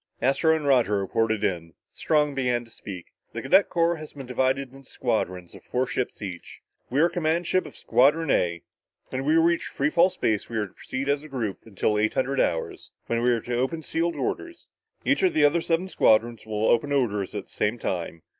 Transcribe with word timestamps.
Astro 0.19 0.55
and 0.55 0.65
Roger 0.65 0.97
reported 0.99 1.43
in. 1.43 1.75
Strong 1.93 2.33
began 2.33 2.65
to 2.65 2.71
speak. 2.71 3.13
"The 3.33 3.43
cadet 3.43 3.69
corps 3.69 3.97
has 3.97 4.13
been 4.13 4.25
divided 4.25 4.73
into 4.73 4.89
squadrons 4.89 5.53
of 5.53 5.63
four 5.63 5.85
ships 5.85 6.23
each. 6.23 6.61
We 6.89 6.99
are 7.01 7.07
command 7.07 7.45
ship 7.45 7.67
of 7.67 7.77
Squadron 7.77 8.31
A. 8.31 8.63
When 9.09 9.25
we 9.25 9.35
reach 9.35 9.67
free 9.67 9.91
fall 9.91 10.09
space, 10.09 10.49
we 10.49 10.57
are 10.57 10.65
to 10.65 10.73
proceed 10.73 11.07
as 11.07 11.21
a 11.21 11.27
group 11.29 11.59
until 11.67 11.99
eight 11.99 12.15
hundred 12.15 12.39
hours, 12.39 12.89
when 13.05 13.21
we 13.21 13.29
are 13.29 13.41
to 13.41 13.55
open 13.57 13.83
sealed 13.83 14.15
orders. 14.15 14.67
Each 15.05 15.21
of 15.21 15.35
the 15.35 15.45
other 15.45 15.61
seven 15.61 15.87
squadrons 15.87 16.47
will 16.47 16.65
open 16.67 16.89
their 16.89 16.97
orders 16.97 17.35
at 17.35 17.43
the 17.43 17.51
same 17.51 17.77
time. 17.77 18.23